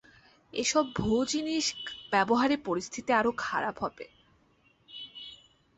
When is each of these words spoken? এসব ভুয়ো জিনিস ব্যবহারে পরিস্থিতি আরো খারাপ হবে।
এসব 0.53 0.85
ভুয়ো 0.95 1.21
জিনিস 1.25 1.65
ব্যবহারে 2.11 2.55
পরিস্থিতি 2.65 3.11
আরো 3.13 3.31
খারাপ 3.37 3.75
হবে। 3.83 4.05